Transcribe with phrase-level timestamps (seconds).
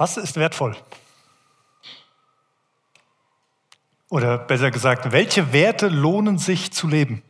[0.00, 0.74] Was ist wertvoll?
[4.08, 7.22] Oder besser gesagt, welche Werte lohnen sich zu leben?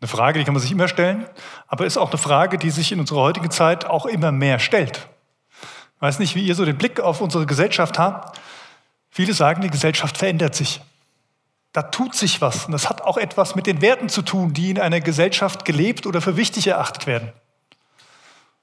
[0.00, 1.28] Eine Frage, die kann man sich immer stellen,
[1.68, 5.06] aber ist auch eine Frage, die sich in unserer heutigen Zeit auch immer mehr stellt.
[5.96, 8.40] Ich weiß nicht, wie ihr so den Blick auf unsere Gesellschaft habt.
[9.10, 10.80] Viele sagen, die Gesellschaft verändert sich.
[11.74, 12.64] Da tut sich was.
[12.64, 16.06] Und das hat auch etwas mit den Werten zu tun, die in einer Gesellschaft gelebt
[16.06, 17.34] oder für wichtig erachtet werden.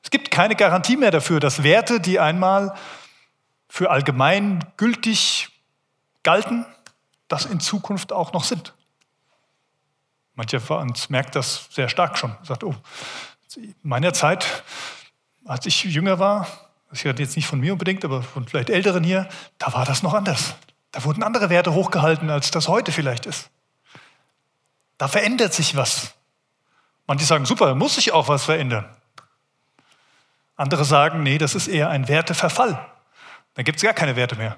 [0.08, 2.74] Es gibt keine Garantie mehr dafür, dass Werte, die einmal
[3.68, 5.50] für allgemein gültig
[6.24, 6.66] galten,
[7.28, 8.74] das in Zukunft auch noch sind.
[10.34, 12.34] Mancher von uns merkt das sehr stark schon.
[12.44, 12.74] Sagt, oh,
[13.58, 14.64] in meiner Zeit,
[15.44, 16.48] als ich jünger war,
[16.90, 20.04] das ist jetzt nicht von mir unbedingt, aber von vielleicht Älteren hier, da war das
[20.04, 20.56] noch anders.
[20.94, 23.50] Da wurden andere Werte hochgehalten, als das heute vielleicht ist.
[24.98, 26.14] Da verändert sich was.
[27.08, 28.97] Manche sagen, super, muss sich auch was verändern.
[30.58, 32.86] Andere sagen, nee, das ist eher ein Werteverfall.
[33.54, 34.58] Dann gibt es gar keine Werte mehr.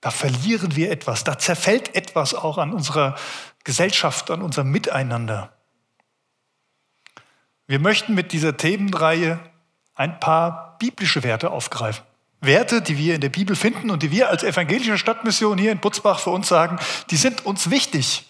[0.00, 3.16] Da verlieren wir etwas, da zerfällt etwas auch an unserer
[3.64, 5.52] Gesellschaft, an unserem Miteinander.
[7.66, 9.38] Wir möchten mit dieser Themenreihe
[9.94, 12.04] ein paar biblische Werte aufgreifen.
[12.40, 15.78] Werte, die wir in der Bibel finden und die wir als evangelische Stadtmission hier in
[15.78, 16.78] Butzbach für uns sagen,
[17.10, 18.24] die sind uns wichtig.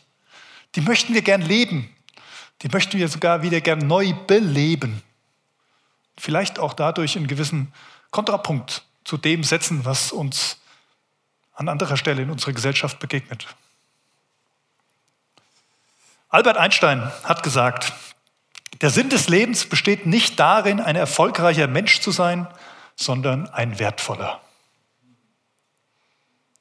[0.75, 1.95] Die möchten wir gern leben.
[2.63, 5.03] Die möchten wir sogar wieder gern neu beleben.
[6.19, 7.73] Vielleicht auch dadurch einen gewissen
[8.11, 10.59] Kontrapunkt zu dem setzen, was uns
[11.55, 13.47] an anderer Stelle in unserer Gesellschaft begegnet.
[16.29, 17.93] Albert Einstein hat gesagt,
[18.81, 22.47] der Sinn des Lebens besteht nicht darin, ein erfolgreicher Mensch zu sein,
[22.95, 24.41] sondern ein wertvoller.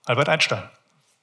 [0.05, 0.63] Albert Einstein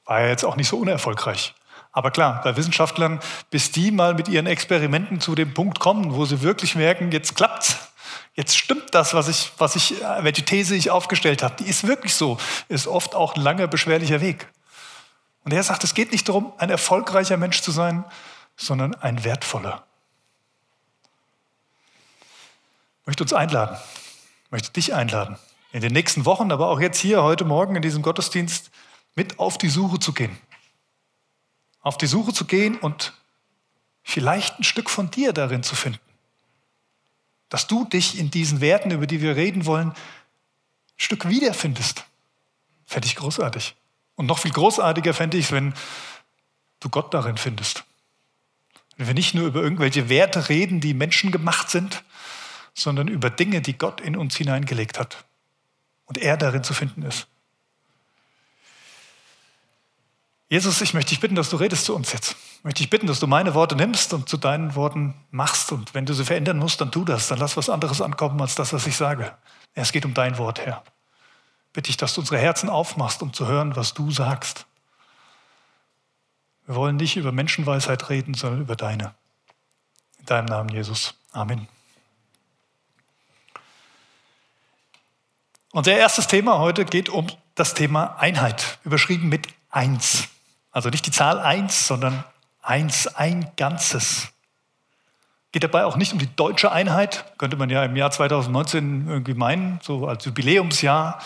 [0.05, 1.55] war ja jetzt auch nicht so unerfolgreich.
[1.92, 6.25] Aber klar, bei Wissenschaftlern, bis die mal mit ihren Experimenten zu dem Punkt kommen, wo
[6.25, 7.92] sie wirklich merken, jetzt klappt's,
[8.34, 12.14] jetzt stimmt das, was ich, was ich, welche These ich aufgestellt habe, die ist wirklich
[12.14, 12.38] so,
[12.69, 14.48] ist oft auch ein langer, beschwerlicher Weg.
[15.44, 18.04] Und er sagt, es geht nicht darum, ein erfolgreicher Mensch zu sein,
[18.56, 19.84] sondern ein wertvoller.
[23.00, 23.76] Ich möchte uns einladen,
[24.44, 25.37] ich möchte dich einladen,
[25.72, 28.71] in den nächsten Wochen, aber auch jetzt hier, heute Morgen in diesem Gottesdienst,
[29.15, 30.38] mit auf die Suche zu gehen.
[31.81, 33.12] Auf die Suche zu gehen und
[34.04, 36.12] vielleicht ein Stück von dir darin zu finden.
[37.53, 39.95] Dass du dich in diesen Werten, über die wir reden wollen, ein
[40.97, 42.07] Stück wiederfindest.
[42.87, 43.75] Fände ich großartig.
[44.15, 45.75] Und noch viel großartiger fände ich es, wenn
[46.81, 47.85] du Gott darin findest.
[48.97, 52.03] Wenn wir nicht nur über irgendwelche Werte reden, die menschengemacht sind,
[52.73, 55.27] sondern über Dinge, die Gott in uns hineingelegt hat
[56.07, 57.27] und er darin zu finden ist.
[60.53, 62.37] Jesus, ich möchte dich bitten, dass du redest zu uns jetzt.
[62.59, 65.73] Ich möchte dich bitten, dass du meine Worte nimmst und zu deinen Worten machst.
[65.73, 67.29] Und wenn du sie verändern musst, dann tu das.
[67.29, 69.35] Dann lass was anderes ankommen als das, was ich sage.
[69.73, 70.85] Es geht um dein Wort, Herr.
[71.73, 74.67] Bitte ich, dass du unsere Herzen aufmachst, um zu hören, was du sagst.
[76.67, 79.15] Wir wollen nicht über Menschenweisheit reden, sondern über deine.
[80.19, 81.15] In deinem Namen, Jesus.
[81.33, 81.67] Amen.
[85.71, 90.29] Unser erstes Thema heute geht um das Thema Einheit, überschrieben mit eins.
[90.72, 92.25] Also nicht die Zahl eins, sondern
[92.62, 94.28] eins, ein Ganzes.
[95.53, 99.34] Geht dabei auch nicht um die deutsche Einheit, könnte man ja im Jahr 2019 irgendwie
[99.34, 101.21] meinen, so als Jubiläumsjahr.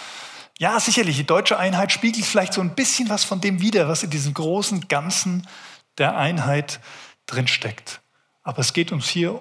[0.58, 4.02] Ja, sicherlich, die deutsche Einheit spiegelt vielleicht so ein bisschen was von dem wider, was
[4.02, 5.46] in diesem großen Ganzen
[5.98, 6.80] der Einheit
[7.26, 8.00] drinsteckt.
[8.42, 9.40] Aber es geht uns hier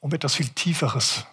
[0.00, 1.24] um etwas viel Tieferes.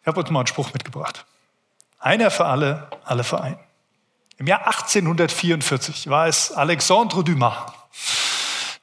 [0.00, 1.26] Ich habe uns mal einen Spruch mitgebracht.
[1.98, 3.58] Einer für alle, alle für einen.
[4.36, 7.72] Im Jahr 1844 war es Alexandre Dumas,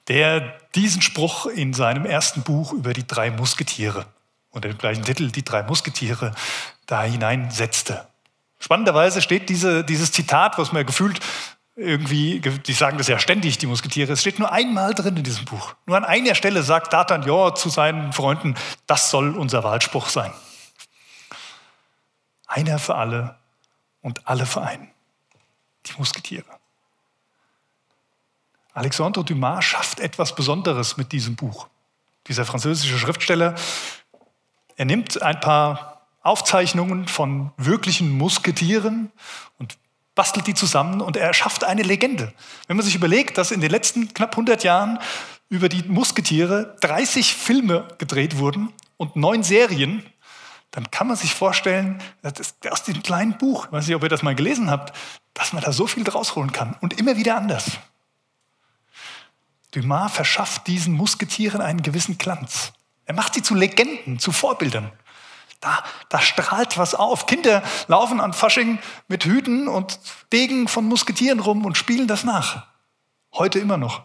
[0.07, 4.05] der diesen Spruch in seinem ersten Buch über die drei Musketiere
[4.51, 6.33] unter dem gleichen Titel Die drei Musketiere
[6.85, 8.07] da hineinsetzte.
[8.59, 11.19] Spannenderweise steht diese, dieses Zitat, was man gefühlt
[11.75, 15.45] irgendwie, die sagen das ja ständig, die Musketiere, es steht nur einmal drin in diesem
[15.45, 15.73] Buch.
[15.85, 18.55] Nur an einer Stelle sagt D'Artagnan zu seinen Freunden,
[18.87, 20.31] das soll unser Wahlspruch sein.
[22.45, 23.35] Einer für alle
[24.01, 24.90] und alle für einen.
[25.87, 26.45] Die Musketiere.
[28.73, 31.67] Alexandre Dumas schafft etwas Besonderes mit diesem Buch.
[32.27, 33.55] Dieser französische Schriftsteller,
[34.75, 39.11] er nimmt ein paar Aufzeichnungen von wirklichen Musketieren
[39.57, 39.77] und
[40.15, 42.33] bastelt die zusammen und er schafft eine Legende.
[42.67, 44.99] Wenn man sich überlegt, dass in den letzten knapp 100 Jahren
[45.49, 50.05] über die Musketiere 30 Filme gedreht wurden und neun Serien,
[50.71, 52.01] dann kann man sich vorstellen,
[52.69, 54.95] aus diesem kleinen Buch, ich weiß nicht, ob ihr das mal gelesen habt,
[55.33, 57.71] dass man da so viel draus holen kann und immer wieder anders.
[59.71, 62.73] Dumas verschafft diesen Musketieren einen gewissen Glanz.
[63.05, 64.91] Er macht sie zu Legenden, zu Vorbildern.
[65.59, 67.25] Da, da strahlt was auf.
[67.27, 69.99] Kinder laufen an Fasching mit Hüten und
[70.33, 72.67] Degen von Musketieren rum und spielen das nach.
[73.33, 74.03] Heute immer noch.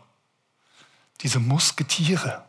[1.23, 2.45] Diese Musketiere.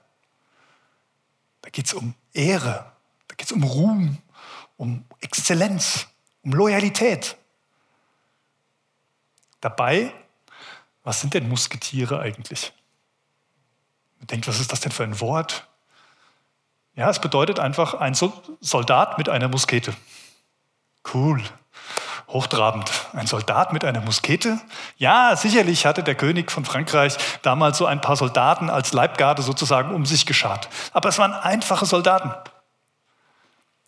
[1.62, 2.97] Da geht es um Ehre,
[3.28, 4.18] da geht es um Ruhm,
[4.78, 6.08] um Exzellenz,
[6.44, 7.36] um Loyalität.
[9.62, 10.14] Dabei,
[11.04, 12.74] was sind denn Musketiere eigentlich?
[14.20, 15.68] Man denkt, was ist das denn für ein Wort?
[16.96, 19.96] Ja, es bedeutet einfach ein Soldat mit einer Muskete.
[21.14, 21.44] Cool,
[22.28, 22.92] hochtrabend.
[23.14, 24.60] Ein Soldat mit einer Muskete?
[24.98, 29.94] Ja, sicherlich hatte der König von Frankreich damals so ein paar Soldaten als Leibgarde sozusagen
[29.94, 30.70] um sich geschart.
[30.92, 32.34] Aber es waren einfache Soldaten.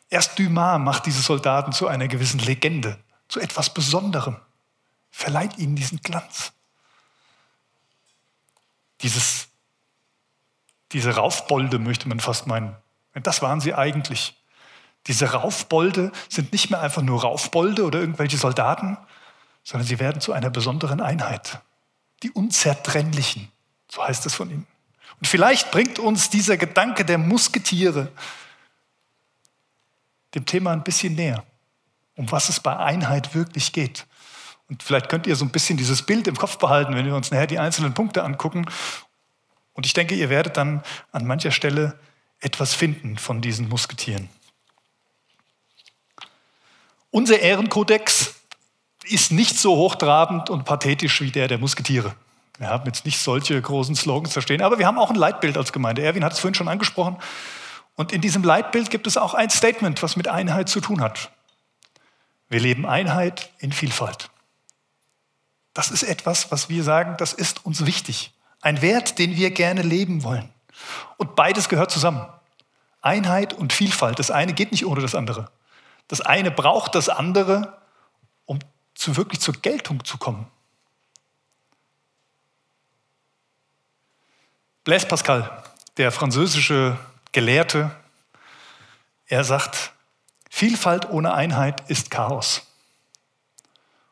[0.10, 2.98] Erst Dumas macht diese Soldaten zu einer gewissen Legende,
[3.28, 4.38] zu etwas Besonderem,
[5.12, 6.52] verleiht ihnen diesen Glanz.
[9.02, 9.48] Dieses,
[10.92, 12.76] diese Raufbolde möchte man fast meinen,
[13.14, 14.36] das waren sie eigentlich.
[15.08, 18.98] Diese Raufbolde sind nicht mehr einfach nur Raufbolde oder irgendwelche Soldaten,
[19.64, 21.62] sondern sie werden zu einer besonderen Einheit.
[22.24, 23.52] Die Unzertrennlichen,
[23.90, 24.68] so heißt es von ihnen.
[25.20, 28.12] Und vielleicht bringt uns dieser Gedanke der Musketiere
[30.36, 31.44] dem Thema ein bisschen näher,
[32.16, 34.06] um was es bei Einheit wirklich geht.
[34.68, 37.32] Und vielleicht könnt ihr so ein bisschen dieses Bild im Kopf behalten, wenn wir uns
[37.32, 38.66] nachher die einzelnen Punkte angucken.
[39.74, 41.98] Und ich denke, ihr werdet dann an mancher Stelle
[42.40, 44.30] etwas finden von diesen Musketieren.
[47.12, 48.36] Unser Ehrenkodex
[49.06, 52.16] ist nicht so hochtrabend und pathetisch wie der der Musketiere.
[52.60, 55.58] Wir haben jetzt nicht solche großen Slogans da stehen, aber wir haben auch ein Leitbild
[55.58, 56.04] als Gemeinde.
[56.04, 57.18] Erwin hat es vorhin schon angesprochen.
[58.00, 61.32] Und in diesem Leitbild gibt es auch ein Statement, was mit Einheit zu tun hat.
[62.48, 64.30] Wir leben Einheit in Vielfalt.
[65.74, 68.32] Das ist etwas, was wir sagen, das ist uns wichtig.
[68.62, 70.48] Ein Wert, den wir gerne leben wollen.
[71.18, 72.26] Und beides gehört zusammen.
[73.02, 74.18] Einheit und Vielfalt.
[74.18, 75.52] Das eine geht nicht ohne das andere.
[76.08, 77.82] Das eine braucht das andere,
[78.46, 78.60] um
[78.96, 80.48] zu wirklich zur Geltung zu kommen.
[84.86, 85.64] Blaise Pascal,
[85.98, 86.98] der französische
[87.32, 87.92] Gelehrte,
[89.28, 89.94] er sagt,
[90.50, 92.64] Vielfalt ohne Einheit ist Chaos.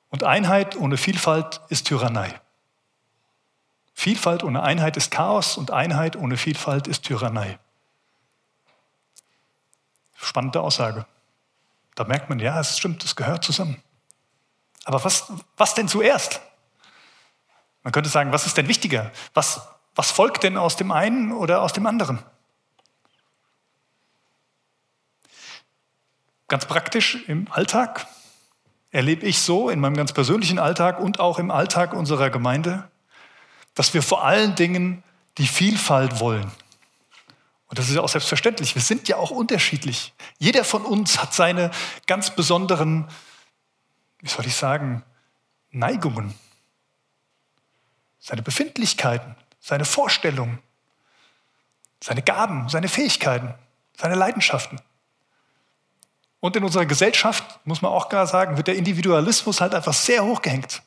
[0.09, 2.39] Und Einheit ohne Vielfalt ist Tyrannei.
[3.93, 7.57] Vielfalt ohne Einheit ist Chaos und Einheit ohne Vielfalt ist Tyrannei.
[10.15, 11.05] Spannende Aussage.
[11.95, 13.81] Da merkt man, ja, es stimmt, es gehört zusammen.
[14.85, 16.41] Aber was, was denn zuerst?
[17.81, 19.11] Man könnte sagen, was ist denn wichtiger?
[19.33, 19.61] Was,
[19.95, 22.23] was folgt denn aus dem einen oder aus dem anderen?
[26.47, 28.07] Ganz praktisch im Alltag
[28.91, 32.89] erlebe ich so in meinem ganz persönlichen Alltag und auch im Alltag unserer Gemeinde,
[33.75, 35.03] dass wir vor allen Dingen
[35.37, 36.49] die Vielfalt wollen.
[37.67, 38.75] Und das ist ja auch selbstverständlich.
[38.75, 40.13] Wir sind ja auch unterschiedlich.
[40.39, 41.69] Jeder von uns hat seine
[42.05, 43.07] ganz besonderen,
[44.19, 45.03] wie soll ich sagen,
[45.71, 46.33] Neigungen,
[48.19, 50.59] seine Befindlichkeiten, seine Vorstellungen,
[52.01, 53.53] seine Gaben, seine Fähigkeiten,
[53.97, 54.79] seine Leidenschaften.
[56.39, 60.23] Und in unserer Gesellschaft, muss man auch gar sagen, wird der Individualismus halt einfach sehr
[60.23, 60.83] hoch gehängt.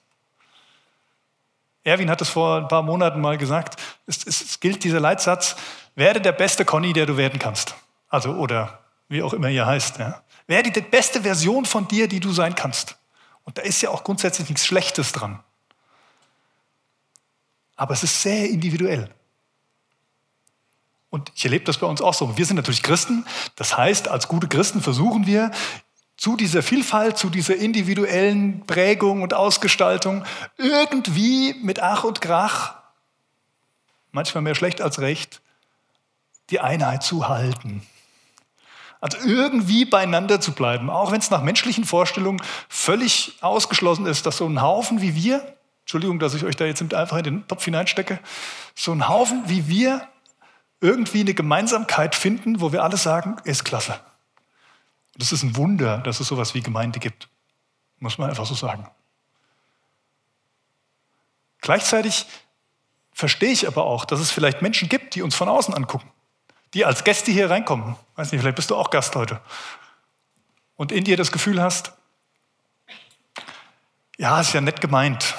[1.82, 3.80] Erwin hat es vor ein paar Monaten mal gesagt.
[4.06, 5.56] Es, es, es, gilt dieser Leitsatz,
[5.94, 7.74] werde der beste Conny, der du werden kannst.
[8.08, 9.98] Also, oder wie auch immer ihr heißt.
[9.98, 10.22] Ja.
[10.46, 12.96] Werde die beste Version von dir, die du sein kannst.
[13.44, 15.40] Und da ist ja auch grundsätzlich nichts Schlechtes dran.
[17.76, 19.10] Aber es ist sehr individuell.
[21.10, 22.36] Und ich erlebe das bei uns auch so.
[22.38, 23.26] Wir sind natürlich Christen.
[23.56, 25.50] Das heißt, als gute Christen versuchen wir,
[26.16, 30.24] zu dieser Vielfalt, zu dieser individuellen Prägung und Ausgestaltung
[30.58, 32.74] irgendwie mit Ach und Krach,
[34.12, 35.40] manchmal mehr schlecht als recht,
[36.50, 37.86] die Einheit zu halten.
[39.00, 44.36] Also irgendwie beieinander zu bleiben, auch wenn es nach menschlichen Vorstellungen völlig ausgeschlossen ist, dass
[44.36, 47.64] so ein Haufen wie wir, Entschuldigung, dass ich euch da jetzt einfach in den Topf
[47.64, 48.20] hineinstecke,
[48.74, 50.06] so ein Haufen wie wir
[50.80, 54.00] irgendwie eine Gemeinsamkeit finden, wo wir alle sagen, ist klasse.
[55.18, 57.28] Es ist ein Wunder, dass es sowas wie Gemeinde gibt.
[57.98, 58.88] Muss man einfach so sagen.
[61.60, 62.26] Gleichzeitig
[63.12, 66.10] verstehe ich aber auch, dass es vielleicht Menschen gibt, die uns von außen angucken,
[66.72, 67.96] die als Gäste hier reinkommen.
[68.16, 69.40] Weiß nicht, vielleicht bist du auch Gast heute.
[70.76, 71.92] Und in dir das Gefühl hast,
[74.16, 75.34] ja, ist ja nett gemeint.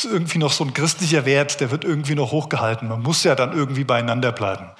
[0.00, 2.88] Ist irgendwie noch so ein christlicher Wert, der wird irgendwie noch hochgehalten.
[2.88, 4.70] Man muss ja dann irgendwie beieinander bleiben.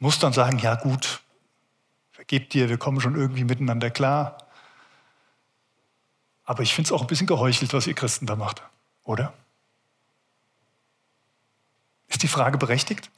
[0.00, 1.22] Muss dann sagen, ja gut,
[2.12, 4.36] vergib dir, wir kommen schon irgendwie miteinander klar.
[6.44, 8.60] Aber ich finde es auch ein bisschen geheuchelt, was ihr Christen da macht,
[9.04, 9.32] oder?
[12.08, 13.10] Ist die Frage berechtigt?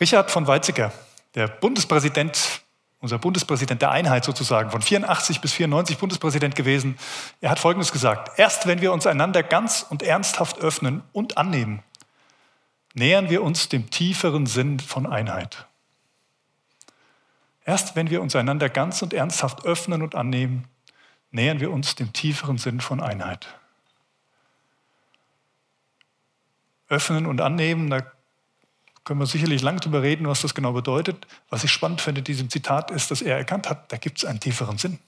[0.00, 0.94] Richard von Weizsäcker,
[1.34, 2.63] der Bundespräsident,
[3.04, 6.96] unser Bundespräsident der Einheit sozusagen, von 84 bis 94 Bundespräsident gewesen,
[7.42, 8.38] er hat Folgendes gesagt.
[8.38, 11.82] Erst wenn wir uns einander ganz und ernsthaft öffnen und annehmen,
[12.94, 15.66] nähern wir uns dem tieferen Sinn von Einheit.
[17.66, 20.64] Erst wenn wir uns einander ganz und ernsthaft öffnen und annehmen,
[21.30, 23.48] nähern wir uns dem tieferen Sinn von Einheit.
[26.88, 28.00] Öffnen und annehmen, da
[29.04, 31.26] können wir sicherlich lange darüber reden, was das genau bedeutet.
[31.50, 34.24] Was ich spannend finde in diesem Zitat ist, dass er erkannt hat, da gibt es
[34.24, 34.98] einen tieferen Sinn.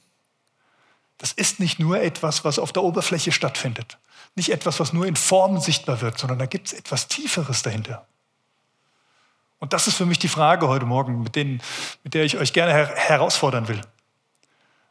[1.19, 3.99] Das ist nicht nur etwas, was auf der Oberfläche stattfindet,
[4.35, 8.07] nicht etwas, was nur in Form sichtbar wird, sondern da gibt es etwas Tieferes dahinter.
[9.59, 11.63] Und das ist für mich die Frage heute Morgen, mit, denen,
[12.05, 13.81] mit der ich euch gerne her herausfordern will.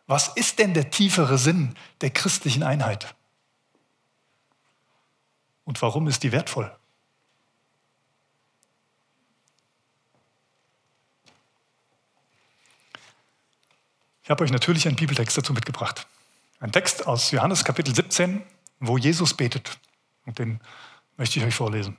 [0.08, 3.14] Was ist denn der tiefere Sinn der christlichen Einheit?
[5.64, 6.76] Und warum ist die wertvoll?
[14.26, 16.08] Ich habe euch natürlich einen Bibeltext dazu mitgebracht.
[16.60, 18.42] Ein Text aus Johannes Kapitel 17,
[18.80, 19.78] wo Jesus betet.
[20.26, 20.60] Und den
[21.16, 21.96] möchte ich euch vorlesen.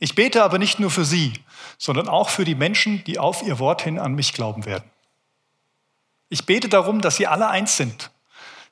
[0.00, 1.34] Ich bete aber nicht nur für sie,
[1.78, 4.90] sondern auch für die Menschen, die auf ihr Wort hin an mich glauben werden.
[6.30, 8.10] Ich bete darum, dass sie alle eins sind.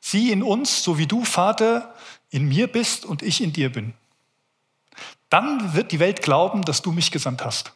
[0.01, 1.95] Sie in uns, so wie du, Vater,
[2.29, 3.95] in mir bist und ich in dir bin.
[5.31, 7.73] Dann wird die Welt glauben, dass du mich gesandt hast.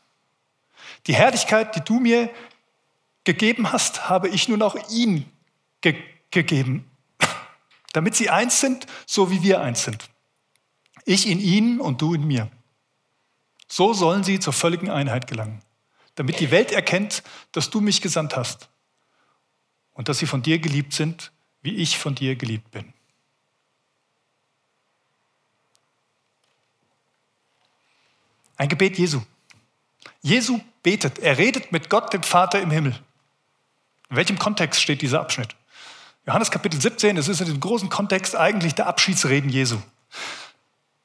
[1.07, 2.29] Die Herrlichkeit, die du mir
[3.29, 5.31] gegeben hast, habe ich nun auch ihnen
[5.83, 6.91] ge gegeben,
[7.93, 10.09] damit sie eins sind, so wie wir eins sind.
[11.05, 12.51] Ich in ihnen und du in mir.
[13.67, 15.61] So sollen sie zur völligen Einheit gelangen,
[16.15, 18.71] damit die Welt erkennt, dass du mich gesandt hast
[19.93, 21.31] und dass sie von dir geliebt sind,
[21.61, 22.95] wie ich von dir geliebt bin.
[28.57, 29.21] Ein Gebet Jesu.
[30.23, 32.99] Jesu betet, er redet mit Gott, dem Vater im Himmel.
[34.11, 35.55] In welchem Kontext steht dieser Abschnitt?
[36.27, 39.79] Johannes Kapitel 17, das ist in dem großen Kontext eigentlich der Abschiedsreden Jesu.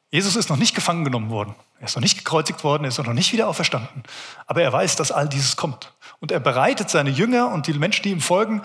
[0.10, 1.56] Jesus ist noch nicht gefangen genommen worden.
[1.80, 4.04] Er ist noch nicht gekreuzigt worden, er ist noch nicht wieder auferstanden.
[4.46, 5.94] Aber er weiß, dass all dieses kommt.
[6.20, 8.62] Und er bereitet seine Jünger und die Menschen, die ihm folgen,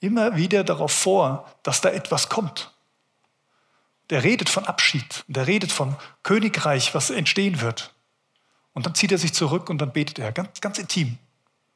[0.00, 2.70] immer wieder darauf vor, dass da etwas kommt.
[4.10, 7.94] Der redet von Abschied, der redet vom Königreich, was entstehen wird.
[8.72, 11.18] Und dann zieht er sich zurück und dann betet er ganz, ganz intim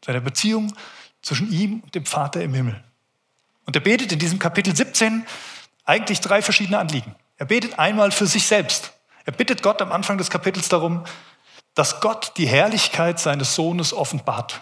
[0.07, 0.75] seiner Beziehung
[1.21, 2.83] zwischen ihm und dem Vater im Himmel.
[3.65, 5.27] Und er betet in diesem Kapitel 17
[5.85, 7.15] eigentlich drei verschiedene Anliegen.
[7.37, 8.93] Er betet einmal für sich selbst.
[9.25, 11.05] Er bittet Gott am Anfang des Kapitels darum,
[11.75, 14.61] dass Gott die Herrlichkeit seines Sohnes offenbart.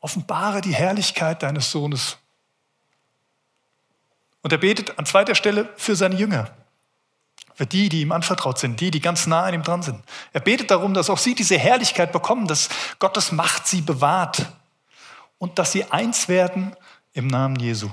[0.00, 2.18] Offenbare die Herrlichkeit deines Sohnes.
[4.42, 6.50] Und er betet an zweiter Stelle für seine Jünger.
[7.54, 10.02] Für die, die ihm anvertraut sind, die, die ganz nah an ihm dran sind.
[10.32, 12.68] Er betet darum, dass auch sie diese Herrlichkeit bekommen, dass
[12.98, 14.46] Gottes Macht sie bewahrt
[15.38, 16.74] und dass sie eins werden
[17.12, 17.90] im Namen Jesu.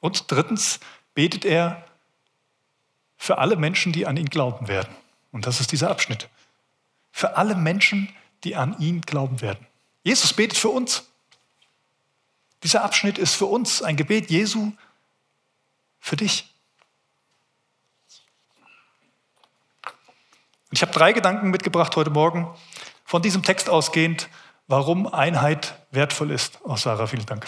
[0.00, 0.80] Und drittens
[1.14, 1.84] betet er
[3.16, 4.94] für alle Menschen, die an ihn glauben werden.
[5.32, 6.28] Und das ist dieser Abschnitt.
[7.10, 9.66] Für alle Menschen, die an ihn glauben werden.
[10.02, 11.04] Jesus betet für uns.
[12.62, 14.72] Dieser Abschnitt ist für uns ein Gebet Jesu
[16.00, 16.53] für dich.
[20.76, 22.52] Ich habe drei Gedanken mitgebracht heute Morgen,
[23.04, 24.28] von diesem Text ausgehend,
[24.66, 26.58] warum Einheit wertvoll ist.
[26.64, 27.46] Oh, Sarah, vielen Dank.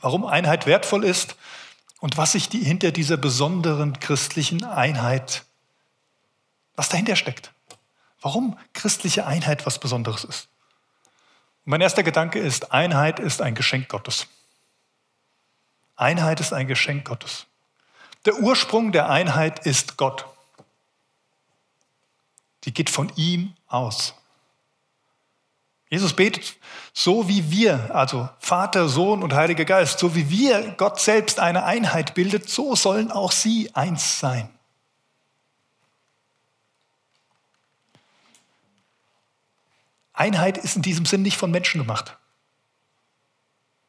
[0.00, 1.34] Warum Einheit wertvoll ist
[1.98, 5.44] und was sich die, hinter dieser besonderen christlichen Einheit,
[6.76, 7.52] was dahinter steckt.
[8.20, 10.48] Warum christliche Einheit was Besonderes ist.
[11.70, 14.26] Mein erster Gedanke ist, Einheit ist ein Geschenk Gottes.
[15.96, 17.44] Einheit ist ein Geschenk Gottes.
[18.24, 20.24] Der Ursprung der Einheit ist Gott.
[22.64, 24.14] Die geht von ihm aus.
[25.90, 26.56] Jesus betet,
[26.94, 31.64] so wie wir, also Vater, Sohn und Heiliger Geist, so wie wir Gott selbst eine
[31.64, 34.48] Einheit bildet, so sollen auch sie eins sein.
[40.18, 42.18] Einheit ist in diesem Sinn nicht von Menschen gemacht.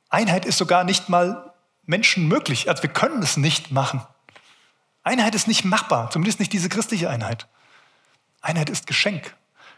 [0.09, 1.55] Einheit ist sogar nicht mal
[1.87, 2.69] Menschen möglich.
[2.69, 4.05] Also wir können es nicht machen.
[5.01, 7.47] Einheit ist nicht machbar, zumindest nicht diese christliche Einheit.
[8.41, 9.35] Einheit ist Geschenk.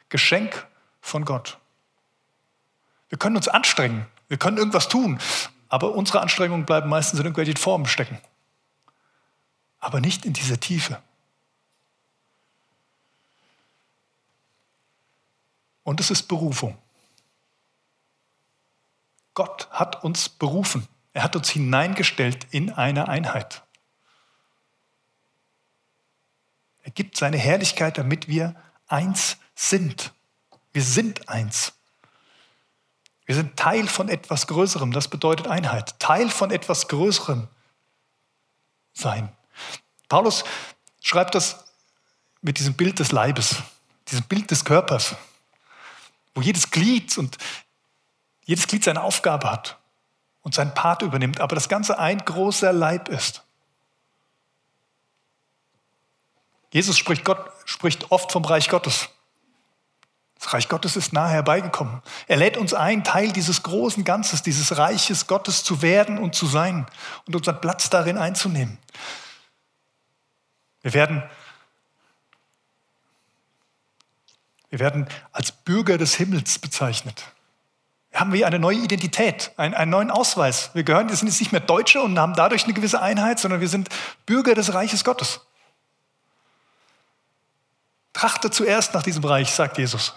[0.10, 0.68] Geschenk
[1.00, 1.58] von Gott.
[3.08, 5.20] Wir können uns anstrengen, wir können irgendwas tun,
[5.70, 8.20] aber unsere Anstrengungen bleiben meistens in irgendwelchen Formen stecken.
[9.80, 11.02] Aber nicht in dieser Tiefe.
[15.84, 16.78] Und es ist Berufung.
[19.34, 20.88] Gott hat uns berufen.
[21.14, 23.64] Er hat uns hineingestellt in eine Einheit.
[26.84, 28.56] Er gibt seine Herrlichkeit, damit wir
[28.88, 30.14] eins sind.
[30.74, 31.74] Wir sind eins.
[33.26, 34.92] Wir sind Teil von etwas Größerem.
[34.92, 36.00] Das bedeutet Einheit.
[36.00, 37.48] Teil von etwas Größerem
[38.94, 39.36] sein.
[40.10, 40.44] Paulus
[41.00, 41.66] schreibt das
[42.42, 43.58] mit diesem Bild des Leibes,
[44.08, 45.16] diesem Bild des Körpers,
[46.34, 47.38] wo jedes Glied und
[48.44, 49.78] jedes Glied seine Aufgabe hat
[50.42, 53.44] und seinen Part übernimmt, aber das Ganze ein großer Leib ist.
[56.72, 59.10] Jesus spricht, Gott, spricht oft vom Reich Gottes.
[60.36, 62.02] Das Reich Gottes ist nahe herbeigekommen.
[62.28, 66.48] Er lädt uns ein, Teil dieses großen Ganzes, dieses Reiches Gottes zu werden und zu
[66.48, 66.88] sein
[67.28, 68.80] und unseren Platz darin einzunehmen.
[70.82, 71.22] Wir werden,
[74.72, 77.26] wir werden als Bürger des Himmels bezeichnet.
[78.10, 80.72] Wir haben wie eine neue Identität, einen, einen neuen Ausweis.
[80.74, 83.62] Wir gehören, wir sind jetzt nicht mehr Deutsche und haben dadurch eine gewisse Einheit, sondern
[83.62, 83.90] wir sind
[84.26, 85.42] Bürger des Reiches Gottes.
[88.14, 90.14] Trachte zuerst nach diesem Reich, sagt Jesus.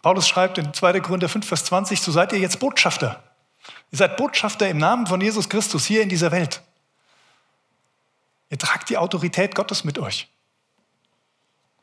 [0.00, 1.00] Paulus schreibt in 2.
[1.00, 3.22] Korinther 5, Vers 20, so seid ihr jetzt Botschafter.
[3.90, 6.62] Ihr seid Botschafter im Namen von Jesus Christus hier in dieser Welt.
[8.48, 10.31] Ihr tragt die Autorität Gottes mit euch.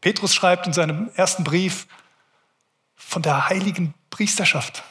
[0.01, 1.87] Petrus schreibt in seinem ersten Brief
[2.95, 4.83] von der heiligen Priesterschaft,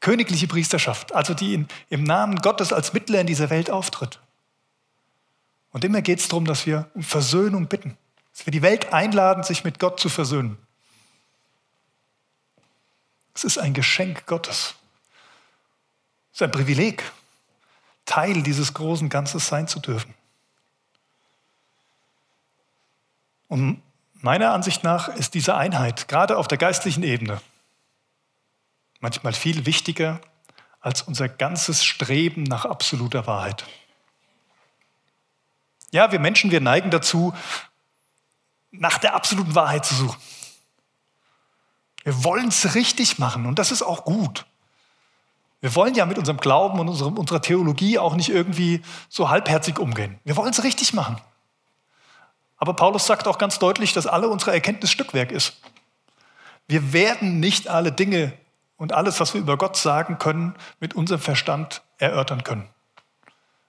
[0.00, 4.20] königliche Priesterschaft, also die in, im Namen Gottes als Mittler in dieser Welt auftritt.
[5.70, 7.96] Und immer geht es darum, dass wir um Versöhnung bitten,
[8.32, 10.56] dass wir die Welt einladen, sich mit Gott zu versöhnen.
[13.34, 14.76] Es ist ein Geschenk Gottes.
[16.32, 17.02] Es ist ein Privileg,
[18.06, 20.14] Teil dieses großen Ganzes sein zu dürfen.
[23.48, 23.82] Und
[24.14, 27.40] meiner Ansicht nach ist diese Einheit, gerade auf der geistlichen Ebene,
[29.00, 30.20] manchmal viel wichtiger
[30.80, 33.64] als unser ganzes Streben nach absoluter Wahrheit.
[35.90, 37.34] Ja, wir Menschen, wir neigen dazu,
[38.70, 40.20] nach der absoluten Wahrheit zu suchen.
[42.02, 44.44] Wir wollen es richtig machen und das ist auch gut.
[45.60, 50.18] Wir wollen ja mit unserem Glauben und unserer Theologie auch nicht irgendwie so halbherzig umgehen.
[50.24, 51.18] Wir wollen es richtig machen.
[52.64, 55.60] Aber Paulus sagt auch ganz deutlich, dass alle unsere Erkenntnis Stückwerk ist.
[56.66, 58.32] Wir werden nicht alle Dinge
[58.78, 62.66] und alles, was wir über Gott sagen können, mit unserem Verstand erörtern können.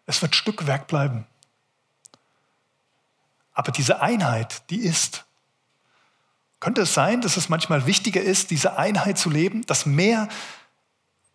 [0.05, 1.27] Es wird Stückwerk bleiben.
[3.51, 5.25] Aber diese Einheit, die ist.
[6.61, 10.29] Könnte es sein, dass es manchmal wichtiger ist, diese Einheit zu leben, dass mehr,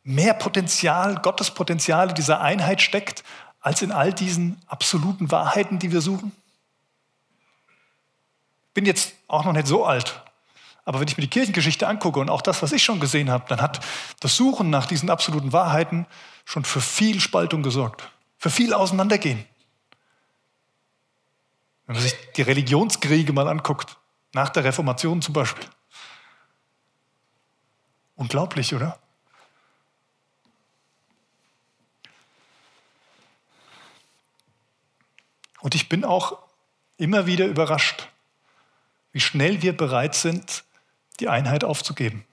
[0.02, 3.22] mehr Potenzial, Gottes Potenzial in dieser Einheit steckt,
[3.60, 6.32] als in all diesen absoluten Wahrheiten, die wir suchen?
[8.74, 10.22] Bin jetzt auch noch nicht so alt,
[10.84, 13.44] aber wenn ich mir die Kirchengeschichte angucke und auch das, was ich schon gesehen habe,
[13.48, 13.80] dann hat
[14.20, 16.06] das Suchen nach diesen absoluten Wahrheiten
[16.44, 19.44] schon für viel Spaltung gesorgt, für viel Auseinandergehen.
[21.86, 23.96] Wenn man sich die Religionskriege mal anguckt,
[24.32, 25.64] nach der Reformation zum Beispiel.
[28.16, 28.98] Unglaublich, oder?
[35.60, 36.38] Und ich bin auch
[36.96, 38.08] immer wieder überrascht,
[39.12, 40.64] wie schnell wir bereit sind,
[41.18, 42.24] die Einheit aufzugeben,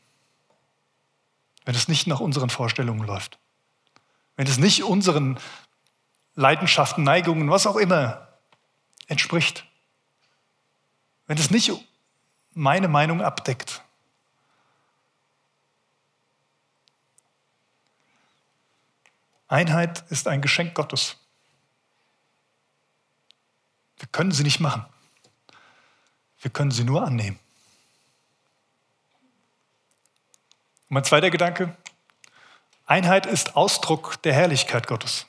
[1.66, 3.40] wenn es nicht nach unseren Vorstellungen läuft,
[4.36, 5.40] wenn es nicht unseren
[6.36, 8.28] Leidenschaften, Neigungen, was auch immer
[9.08, 9.66] entspricht,
[11.26, 11.72] wenn es nicht
[12.54, 13.82] meine Meinung abdeckt.
[19.48, 21.18] Einheit ist ein Geschenk Gottes.
[23.98, 24.86] Wir können sie nicht machen.
[26.42, 27.40] Wir können sie nur annehmen.
[30.90, 31.76] Und mein zweiter Gedanke,
[32.86, 35.26] Einheit ist Ausdruck der Herrlichkeit Gottes.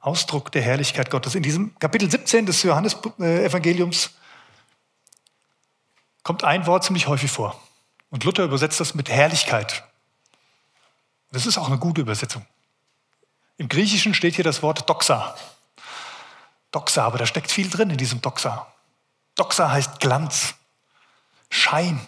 [0.00, 1.36] Ausdruck der Herrlichkeit Gottes.
[1.36, 4.10] In diesem Kapitel 17 des Johannesevangeliums
[6.24, 7.60] kommt ein Wort ziemlich häufig vor.
[8.10, 9.84] Und Luther übersetzt das mit Herrlichkeit.
[11.30, 12.44] Das ist auch eine gute Übersetzung.
[13.58, 15.36] Im Griechischen steht hier das Wort Doxa.
[16.72, 18.71] Doxa, aber da steckt viel drin in diesem Doxa.
[19.34, 20.54] Doxa heißt Glanz,
[21.48, 22.00] Schein.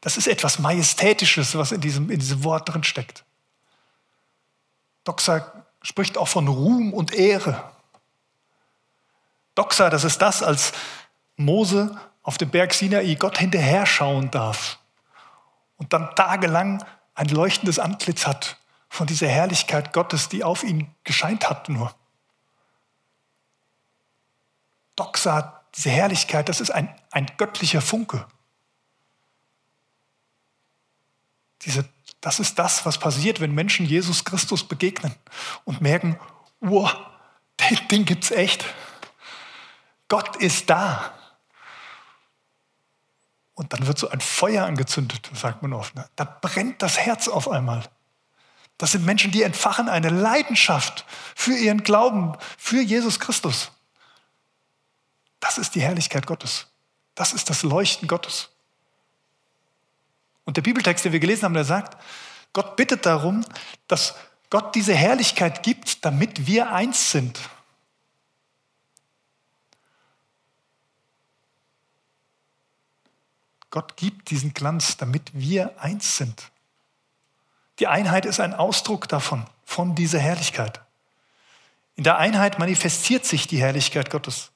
[0.00, 3.24] Das ist etwas Majestätisches, was in diesem, in diesem Wort drin steckt.
[5.04, 7.72] Doxa spricht auch von Ruhm und Ehre.
[9.54, 10.72] Doxa, das ist das, als
[11.36, 14.78] Mose auf dem Berg Sinai Gott hinterher schauen darf
[15.78, 21.48] und dann tagelang ein leuchtendes Antlitz hat von dieser Herrlichkeit Gottes, die auf ihn gescheint
[21.48, 21.94] hat nur.
[24.94, 28.26] Doxa diese Herrlichkeit, das ist ein, ein göttlicher Funke.
[31.62, 31.88] Diese,
[32.20, 35.14] das ist das, was passiert, wenn Menschen Jesus Christus begegnen
[35.64, 36.18] und merken,
[36.58, 36.96] wow,
[37.60, 38.64] den Ding gibt's echt.
[40.08, 41.14] Gott ist da.
[43.54, 45.94] Und dann wird so ein Feuer angezündet, sagt man oft.
[45.94, 46.08] Ne?
[46.16, 47.84] Da brennt das Herz auf einmal.
[48.78, 51.04] Das sind Menschen, die entfachen eine Leidenschaft
[51.36, 53.70] für ihren Glauben, für Jesus Christus.
[55.40, 56.66] Das ist die Herrlichkeit Gottes.
[57.14, 58.50] Das ist das Leuchten Gottes.
[60.44, 62.02] Und der Bibeltext, den wir gelesen haben, der sagt,
[62.52, 63.44] Gott bittet darum,
[63.86, 64.14] dass
[64.50, 67.38] Gott diese Herrlichkeit gibt, damit wir eins sind.
[73.70, 76.50] Gott gibt diesen Glanz, damit wir eins sind.
[77.78, 80.80] Die Einheit ist ein Ausdruck davon, von dieser Herrlichkeit.
[81.94, 84.50] In der Einheit manifestiert sich die Herrlichkeit Gottes.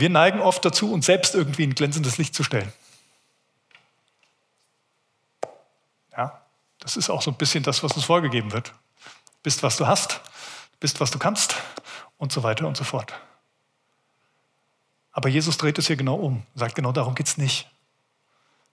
[0.00, 2.72] Wir neigen oft dazu, uns selbst irgendwie in glänzendes Licht zu stellen.
[6.16, 6.40] Ja,
[6.78, 8.72] das ist auch so ein bisschen das, was uns vorgegeben wird.
[9.42, 10.22] Bist, was du hast,
[10.80, 11.54] bist, was du kannst
[12.16, 13.12] und so weiter und so fort.
[15.12, 17.68] Aber Jesus dreht es hier genau um, sagt genau darum geht es nicht.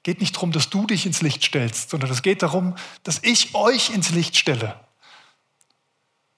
[0.03, 3.53] Geht nicht darum, dass du dich ins Licht stellst, sondern es geht darum, dass ich
[3.53, 4.79] euch ins Licht stelle.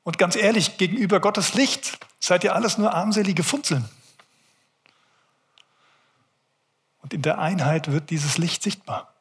[0.02, 3.88] Und ganz ehrlich, gegenüber Gottes Licht seid ihr alles nur armselige Funzeln.
[7.00, 9.14] Und in der Einheit wird dieses Licht sichtbar.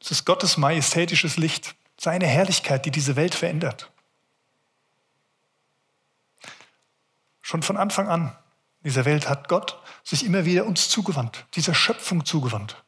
[0.00, 3.90] Es ist Gottes majestätisches Licht, seine Herrlichkeit, die diese Welt verändert.
[7.42, 8.36] Schon von Anfang an
[8.84, 12.82] dieser Welt hat Gott sich immer wieder uns zugewandt, dieser Schöpfung zugewandt.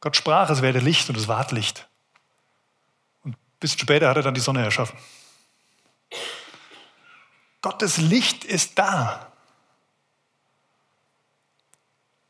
[0.00, 1.88] Gott sprach, es werde Licht und es ward Licht.
[3.22, 4.98] Und bis später hat er dann die Sonne erschaffen.
[7.62, 9.30] Gottes Licht ist da.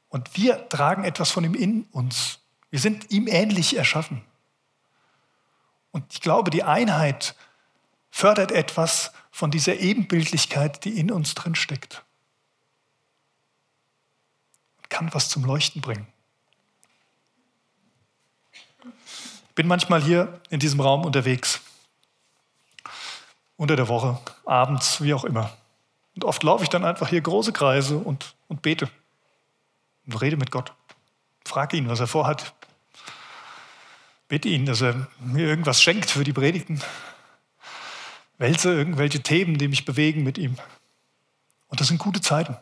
[0.08, 2.40] Und wir tragen etwas von ihm in uns.
[2.70, 4.24] Wir sind ihm ähnlich erschaffen.
[5.92, 7.34] Und ich glaube, die Einheit
[8.10, 12.04] fördert etwas von dieser Ebenbildlichkeit, die in uns drin steckt.
[14.78, 16.06] Und kann was zum Leuchten bringen.
[19.48, 21.60] Ich bin manchmal hier in diesem Raum unterwegs.
[23.60, 25.52] Unter der Woche, abends, wie auch immer.
[26.14, 28.88] Und oft laufe ich dann einfach hier große Kreise und, und bete
[30.06, 30.72] und rede mit Gott.
[31.44, 32.54] Frage ihn, was er vorhat.
[34.28, 36.80] Bitte ihn, dass er mir irgendwas schenkt für die Predigten
[38.40, 40.56] wälze irgendwelche Themen, die mich bewegen mit ihm.
[41.68, 42.56] Und das sind gute Zeiten.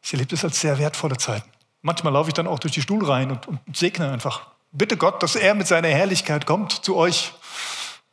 [0.00, 1.50] Ich erlebe das als sehr wertvolle Zeiten.
[1.82, 4.46] Manchmal laufe ich dann auch durch die Stuhlreihen und, und segne einfach.
[4.70, 7.32] Bitte Gott, dass er mit seiner Herrlichkeit kommt zu euch.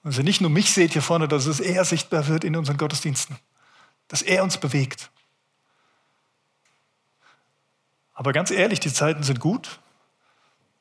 [0.05, 3.37] Ihr nicht nur mich seht hier vorne, dass es er sichtbar wird in unseren Gottesdiensten.
[4.09, 5.09] Dass er uns bewegt.
[8.13, 9.79] Aber ganz ehrlich, die Zeiten sind gut.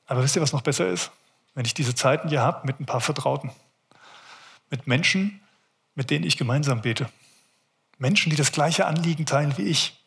[0.07, 1.13] Aber wisst ihr, was noch besser ist?
[1.55, 3.53] Wenn ich diese Zeiten hier habe mit ein paar Vertrauten.
[4.71, 5.41] Mit Menschen,
[5.95, 7.09] mit denen ich gemeinsam bete.
[7.99, 10.03] Menschen, die das gleiche Anliegen teilen wie ich,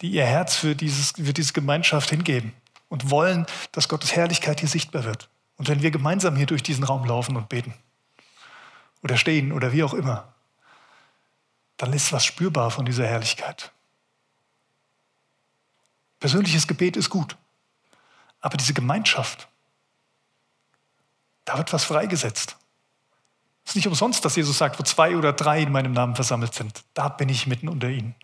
[0.00, 2.54] die ihr Herz für, dieses, für diese Gemeinschaft hingeben
[2.88, 5.28] und wollen, dass Gottes Herrlichkeit hier sichtbar wird.
[5.56, 7.74] Und wenn wir gemeinsam hier durch diesen Raum laufen und beten
[9.02, 10.32] oder stehen oder wie auch immer,
[11.76, 13.72] dann ist was spürbar von dieser Herrlichkeit.
[16.20, 17.36] Persönliches Gebet ist gut,
[18.40, 19.48] aber diese Gemeinschaft,
[21.44, 22.56] da wird was freigesetzt.
[23.64, 26.54] Es ist nicht umsonst, dass Jesus sagt, wo zwei oder drei in meinem Namen versammelt
[26.54, 28.14] sind, da bin ich mitten unter ihnen.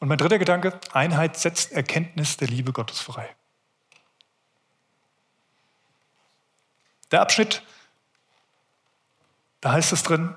[0.00, 3.34] Und mein dritter Gedanke, Einheit setzt Erkenntnis der Liebe Gottes frei.
[7.10, 7.62] Der Abschnitt,
[9.60, 10.34] da heißt es drin,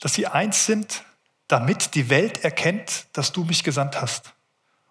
[0.00, 1.04] dass sie eins sind,
[1.48, 4.34] damit die Welt erkennt, dass du mich gesandt hast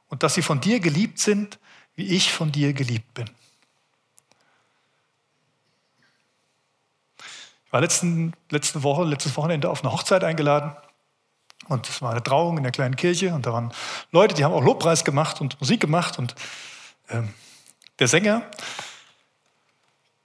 [0.10, 1.60] und dass sie von dir geliebt sind,
[1.96, 3.30] wie ich von dir geliebt bin.
[7.65, 10.76] Ich war letzten, letzte Woche, letztes Wochenende auf eine Hochzeit eingeladen.
[11.67, 13.34] Und es war eine Trauung in der kleinen Kirche.
[13.34, 13.74] Und da waren
[14.12, 16.17] Leute, die haben auch Lobpreis gemacht und Musik gemacht.
[16.17, 16.34] Und
[17.10, 17.34] ähm,
[18.00, 18.43] der Sänger,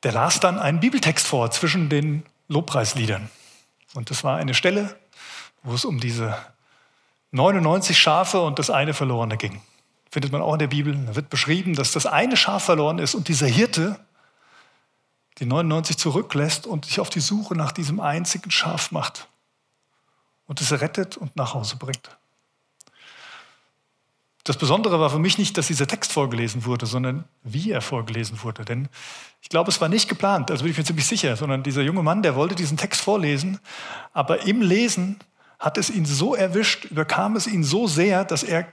[0.03, 3.31] der las dann einen Bibeltext vor zwischen den Lobpreisliedern.
[3.95, 4.97] Und das war eine Stelle,
[5.62, 6.37] wo es um diese
[7.31, 9.62] 99 Schafe und das eine verlorene ging
[10.12, 10.95] findet man auch in der Bibel.
[10.95, 13.99] Da wird beschrieben, dass das eine Schaf verloren ist und dieser Hirte
[15.38, 19.29] die 99 zurücklässt und sich auf die Suche nach diesem einzigen Schaf macht
[20.47, 22.19] und es rettet und nach Hause bringt.
[24.44, 28.42] Das Besondere war für mich nicht, dass dieser Text vorgelesen wurde, sondern wie er vorgelesen
[28.42, 28.64] wurde.
[28.64, 28.88] Denn
[29.40, 32.02] ich glaube, es war nicht geplant, also bin ich mir ziemlich sicher, sondern dieser junge
[32.02, 33.61] Mann, der wollte diesen Text vorlesen,
[34.12, 35.20] aber im Lesen
[35.61, 38.66] hat es ihn so erwischt, überkam es ihn so sehr, dass er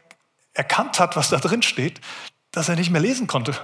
[0.53, 2.01] erkannt hat, was da drin steht,
[2.51, 3.55] dass er nicht mehr lesen konnte,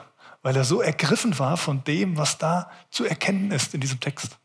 [0.44, 4.38] weil er so ergriffen war von dem, was da zu erkennen ist in diesem Text.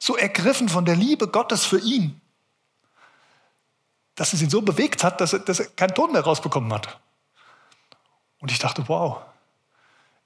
[0.00, 2.20] So ergriffen von der Liebe Gottes für ihn,
[4.16, 6.98] dass es ihn so bewegt hat, dass er, dass er keinen Ton mehr rausbekommen hat.
[8.40, 9.18] Und ich dachte, wow,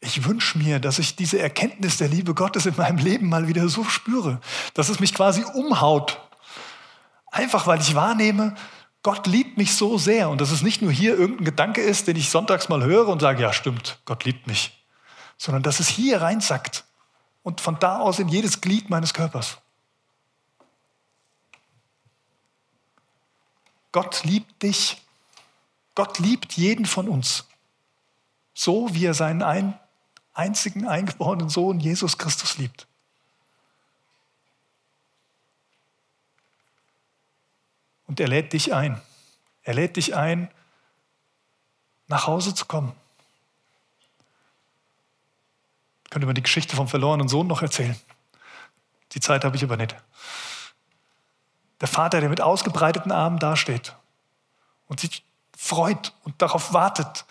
[0.00, 3.68] ich wünsche mir, dass ich diese Erkenntnis der Liebe Gottes in meinem Leben mal wieder
[3.68, 4.40] so spüre,
[4.74, 6.20] dass es mich quasi umhaut.
[7.30, 8.54] Einfach weil ich wahrnehme,
[9.02, 12.16] Gott liebt mich so sehr und dass es nicht nur hier irgendein Gedanke ist, den
[12.16, 14.84] ich sonntags mal höre und sage, ja stimmt, Gott liebt mich,
[15.36, 16.84] sondern dass es hier reinsackt
[17.42, 19.58] und von da aus in jedes Glied meines Körpers.
[23.92, 25.02] Gott liebt dich.
[25.94, 27.46] Gott liebt jeden von uns.
[28.54, 29.78] So wie er seinen ein,
[30.32, 32.86] einzigen eingeborenen Sohn Jesus Christus liebt.
[38.06, 39.00] Und er lädt dich ein.
[39.62, 40.50] Er lädt dich ein,
[42.08, 42.92] nach Hause zu kommen.
[46.04, 47.96] Ich könnte man die Geschichte vom verlorenen Sohn noch erzählen.
[49.12, 49.94] Die Zeit habe ich aber nicht.
[51.80, 53.94] Der Vater, der mit ausgebreiteten Armen dasteht
[54.86, 55.24] und sich
[55.56, 57.24] freut und darauf wartet,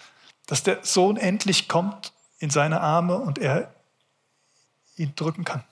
[0.48, 3.74] dass der Sohn endlich kommt in seine Arme und er
[4.96, 5.64] ihn drücken kann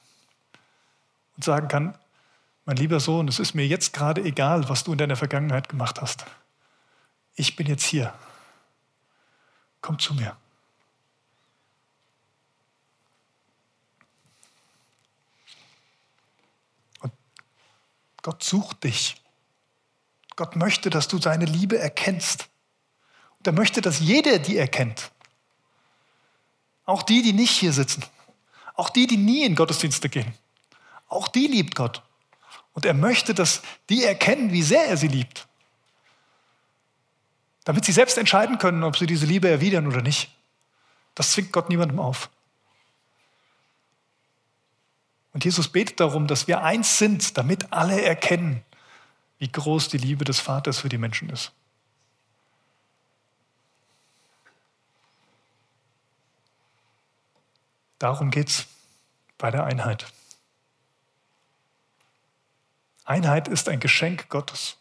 [1.35, 1.97] und sagen kann,
[2.65, 6.01] mein lieber Sohn, es ist mir jetzt gerade egal, was du in deiner Vergangenheit gemacht
[6.01, 6.25] hast.
[7.35, 8.13] Ich bin jetzt hier.
[9.79, 10.35] Komm zu mir.
[18.27, 19.15] Gott sucht dich.
[20.35, 22.49] Gott möchte, dass du seine Liebe erkennst.
[23.37, 25.11] Und er möchte, dass jeder die erkennt.
[26.83, 28.03] Auch die, die nicht hier sitzen.
[28.73, 30.33] Auch die, die nie in Gottesdienste gehen.
[31.07, 32.01] Auch die liebt Gott.
[32.73, 35.47] Und er möchte, dass die erkennen, wie sehr er sie liebt.
[37.63, 40.35] Damit sie selbst entscheiden können, ob sie diese Liebe erwidern oder nicht.
[41.15, 42.29] Das zwingt Gott niemandem auf.
[45.37, 48.63] Und Jesus betet darum, dass wir eins sind, damit alle erkennen,
[49.37, 51.51] wie groß die Liebe des Vaters für die Menschen ist.
[57.99, 58.65] Darum geht es
[59.37, 60.11] bei der Einheit.
[63.05, 64.77] Einheit ist ein Geschenk Gottes.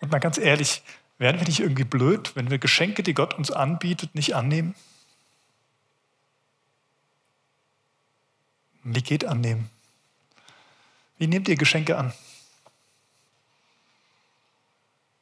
[0.00, 0.82] Und mal ganz ehrlich,
[1.16, 4.74] werden wir nicht irgendwie blöd, wenn wir Geschenke, die Gott uns anbietet, nicht annehmen?
[8.84, 9.70] Wie geht annehmen?
[11.16, 12.12] Wie nehmt ihr Geschenke an?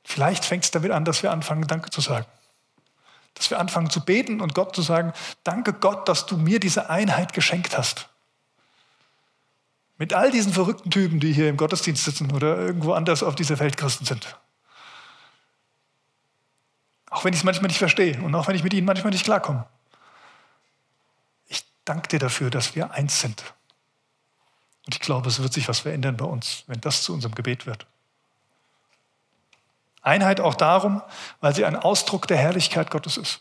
[0.05, 2.27] Vielleicht fängt es damit an, dass wir anfangen, Danke zu sagen.
[3.35, 6.91] Dass wir anfangen zu beten und Gott zu sagen, danke Gott, dass du mir diese
[6.91, 8.09] Einheit geschenkt hast.
[9.97, 13.59] Mit all diesen verrückten Typen, die hier im Gottesdienst sitzen oder irgendwo anders auf dieser
[13.59, 14.37] Welt Christen sind.
[17.09, 19.25] Auch wenn ich es manchmal nicht verstehe und auch wenn ich mit ihnen manchmal nicht
[19.25, 19.67] klarkomme.
[21.85, 23.55] Dank dir dafür, dass wir eins sind.
[24.87, 27.67] Und ich glaube, es wird sich was verändern bei uns, wenn das zu unserem Gebet
[27.67, 27.87] wird.
[30.03, 31.01] Einheit auch darum,
[31.41, 33.41] weil sie ein Ausdruck der Herrlichkeit Gottes ist.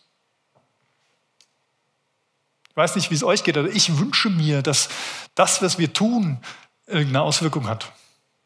[2.69, 4.89] Ich weiß nicht, wie es euch geht, aber ich wünsche mir, dass
[5.35, 6.39] das, was wir tun,
[6.85, 7.91] irgendeine Auswirkung hat.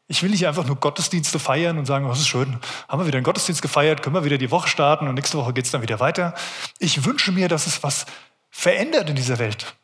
[0.08, 3.06] Ich will nicht einfach nur Gottesdienste feiern und sagen, oh, das ist schön, haben wir
[3.06, 5.70] wieder einen Gottesdienst gefeiert, können wir wieder die Woche starten und nächste Woche geht es
[5.70, 6.34] dann wieder weiter.
[6.78, 8.06] Ich wünsche mir, dass es was
[8.50, 9.74] verändert in dieser Welt.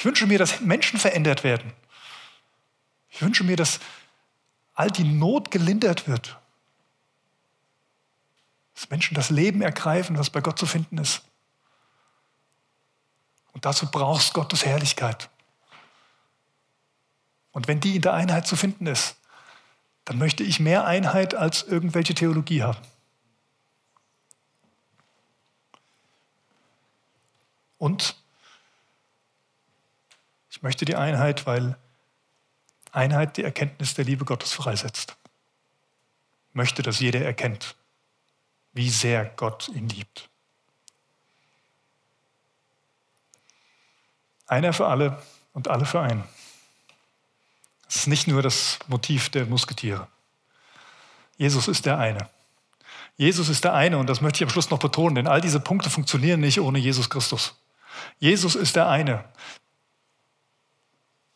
[0.00, 1.74] Ich wünsche mir, dass Menschen verändert werden.
[3.10, 3.80] Ich wünsche mir, dass
[4.72, 6.38] all die Not gelindert wird.
[8.74, 11.20] Dass Menschen das Leben ergreifen, was bei Gott zu finden ist.
[13.52, 15.28] Und dazu brauchst Gottes Herrlichkeit.
[17.52, 19.16] Und wenn die in der Einheit zu finden ist,
[20.06, 22.80] dann möchte ich mehr Einheit als irgendwelche Theologie haben.
[27.76, 28.16] Und
[30.50, 31.78] ich möchte die Einheit, weil
[32.92, 35.16] Einheit die Erkenntnis der Liebe Gottes freisetzt.
[36.50, 37.76] Ich möchte, dass jeder erkennt,
[38.72, 40.28] wie sehr Gott ihn liebt.
[44.48, 46.24] Einer für alle und alle für einen.
[47.84, 50.08] Das ist nicht nur das Motiv der Musketiere.
[51.36, 52.28] Jesus ist der eine.
[53.16, 55.60] Jesus ist der eine und das möchte ich am Schluss noch betonen, denn all diese
[55.60, 57.54] Punkte funktionieren nicht ohne Jesus Christus.
[58.18, 59.24] Jesus ist der eine,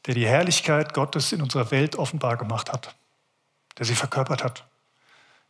[0.07, 2.95] der die Herrlichkeit Gottes in unserer Welt offenbar gemacht hat,
[3.79, 4.64] der sie verkörpert hat.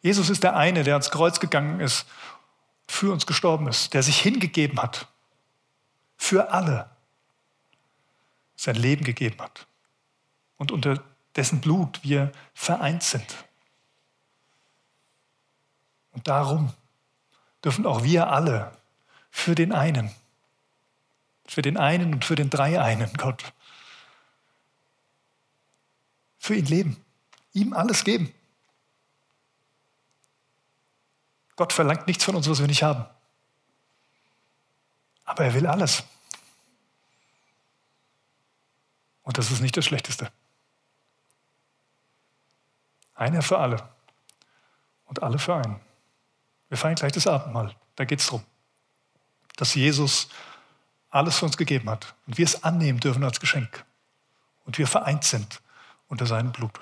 [0.01, 2.07] Jesus ist der eine, der ans Kreuz gegangen ist,
[2.87, 5.09] für uns gestorben ist, der sich hingegeben hat,
[6.17, 6.91] für alle
[8.57, 9.67] sein Leben gegeben hat
[10.57, 11.03] und unter
[11.37, 13.45] dessen Blut wir vereint sind.
[16.13, 16.73] Und darum
[17.65, 18.73] dürfen auch wir alle
[19.31, 20.15] für den einen,
[21.47, 23.53] für den einen und für den Dreieinen Gott,
[26.45, 27.03] für ihn leben,
[27.55, 28.31] ihm alles geben.
[31.57, 33.07] Gott verlangt nichts von uns, was wir nicht haben.
[35.25, 36.05] Aber er will alles.
[39.23, 40.31] Und das ist nicht das Schlechteste.
[43.15, 43.89] Einer für alle
[45.07, 45.81] und alle für einen.
[46.69, 47.75] Wir feiern gleich das Abendmahl.
[47.97, 48.45] Da geht es darum,
[49.57, 50.29] dass Jesus
[51.09, 53.87] alles für uns gegeben hat und wir es annehmen dürfen als Geschenk.
[54.67, 55.63] Und wir vereint sind
[56.09, 56.73] unter seinem Blut.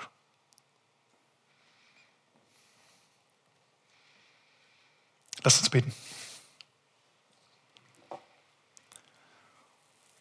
[5.43, 5.93] Lass uns beten.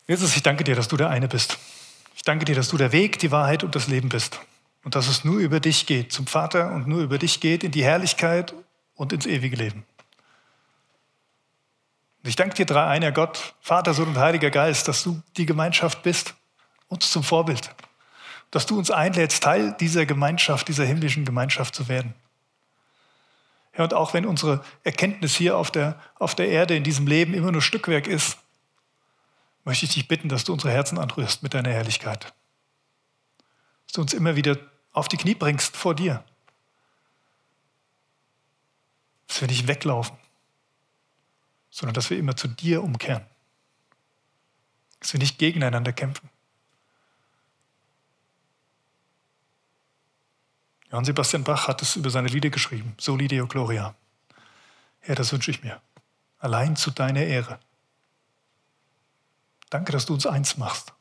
[0.06, 1.58] Jesus, ich danke dir, dass du der eine bist.
[2.16, 4.40] Ich danke dir, dass du der Weg, die Wahrheit und das Leben bist.
[4.84, 7.70] Und dass es nur über dich geht, zum Vater und nur über dich geht, in
[7.70, 8.52] die Herrlichkeit
[8.94, 9.84] und ins ewige Leben.
[12.22, 15.46] Und ich danke dir, drei einer Gott, Vater, Sohn und Heiliger Geist, dass du die
[15.46, 16.34] Gemeinschaft bist,
[16.88, 17.74] uns zum Vorbild.
[18.52, 22.14] Dass du uns einlädst, Teil dieser Gemeinschaft, dieser himmlischen Gemeinschaft zu werden.
[23.76, 27.34] Ja, und auch wenn unsere Erkenntnis hier auf der, auf der Erde, in diesem Leben
[27.34, 28.38] immer nur Stückwerk ist,
[29.64, 32.34] möchte ich dich bitten, dass du unsere Herzen anrührst mit deiner Herrlichkeit.
[33.86, 34.58] Dass du uns immer wieder
[34.92, 36.22] auf die Knie bringst vor dir.
[39.28, 40.16] Dass wir nicht weglaufen,
[41.70, 43.24] sondern dass wir immer zu dir umkehren.
[45.00, 46.28] Dass wir nicht gegeneinander kämpfen.
[50.92, 53.94] Johann Sebastian Bach hat es über seine Lieder geschrieben, Soli Deo Gloria.
[55.00, 55.80] Herr, das wünsche ich mir.
[56.38, 57.58] Allein zu deiner Ehre.
[59.70, 60.92] Danke, dass du uns eins machst.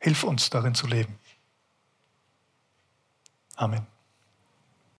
[0.00, 1.16] Hilf uns darin zu leben.
[3.54, 3.86] Amen.